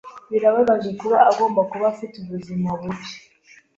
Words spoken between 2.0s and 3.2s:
ubuzima bubi.